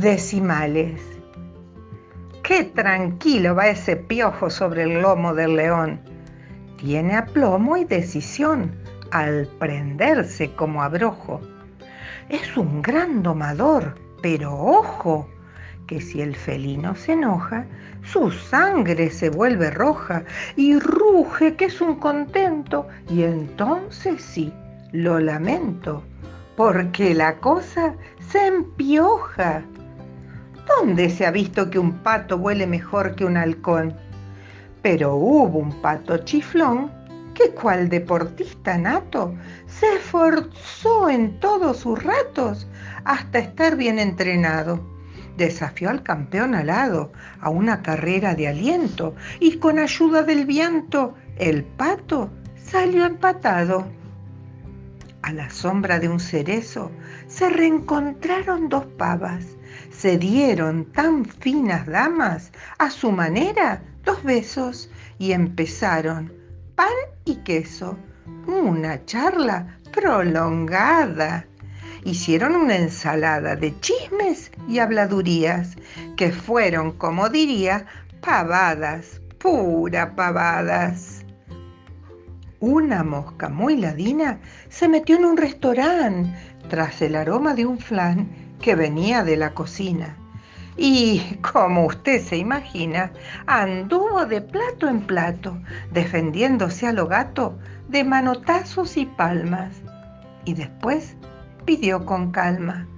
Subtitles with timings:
[0.00, 1.00] Decimales.
[2.44, 5.98] Qué tranquilo va ese piojo sobre el lomo del león.
[6.76, 8.76] Tiene aplomo y decisión
[9.10, 11.40] al prenderse como abrojo.
[12.28, 15.28] Es un gran domador, pero ojo,
[15.88, 17.66] que si el felino se enoja,
[18.04, 20.22] su sangre se vuelve roja
[20.54, 24.52] y ruge que es un contento, y entonces sí,
[24.92, 26.04] lo lamento,
[26.56, 27.96] porque la cosa
[28.30, 29.64] se empioja.
[30.80, 33.96] ¿Dónde se ha visto que un pato huele mejor que un halcón?
[34.80, 36.92] Pero hubo un pato chiflón
[37.34, 39.34] que cual deportista nato
[39.66, 42.68] se esforzó en todos sus ratos
[43.04, 44.80] hasta estar bien entrenado.
[45.36, 47.10] Desafió al campeón alado
[47.40, 53.97] a una carrera de aliento y con ayuda del viento el pato salió empatado.
[55.28, 56.90] A la sombra de un cerezo
[57.26, 59.44] se reencontraron dos pavas,
[59.90, 66.32] se dieron tan finas damas, a su manera dos besos y empezaron
[66.76, 67.98] pan y queso,
[68.46, 71.44] una charla prolongada.
[72.04, 75.76] Hicieron una ensalada de chismes y habladurías
[76.16, 77.84] que fueron, como diría,
[78.22, 81.17] pavadas, pura pavadas.
[82.60, 86.36] Una mosca muy ladina se metió en un restaurante
[86.68, 88.28] tras el aroma de un flan
[88.60, 90.16] que venía de la cocina.
[90.76, 93.12] Y, como usted se imagina,
[93.46, 95.56] anduvo de plato en plato,
[95.92, 97.56] defendiéndose a lo gato
[97.88, 99.76] de manotazos y palmas.
[100.44, 101.16] Y después
[101.64, 102.88] pidió con calma,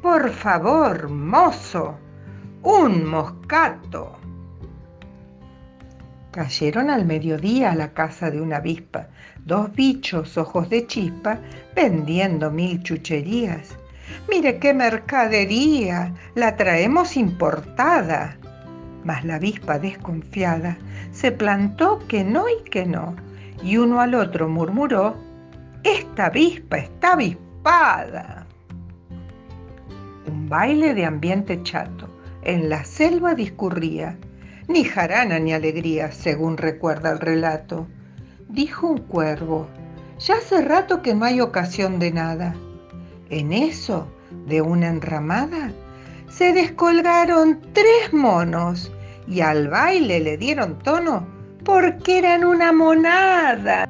[0.00, 1.98] Por favor, mozo,
[2.62, 4.16] un moscato.
[6.38, 9.08] Cayeron al mediodía a la casa de una avispa,
[9.44, 11.40] dos bichos ojos de chispa
[11.74, 13.76] vendiendo mil chucherías.
[14.30, 18.36] Mire qué mercadería, la traemos importada.
[19.02, 20.78] Mas la avispa desconfiada
[21.10, 23.16] se plantó que no y que no,
[23.60, 25.16] y uno al otro murmuró,
[25.82, 28.46] esta avispa está avispada.
[30.28, 32.08] Un baile de ambiente chato
[32.44, 34.16] en la selva discurría
[34.68, 37.88] ni jarana ni alegría, según recuerda el relato.
[38.48, 39.66] Dijo un cuervo,
[40.18, 42.54] ya hace rato que no hay ocasión de nada.
[43.30, 44.06] En eso,
[44.46, 45.72] de una enramada,
[46.28, 48.92] se descolgaron tres monos
[49.26, 51.26] y al baile le dieron tono
[51.64, 53.88] porque eran una monada.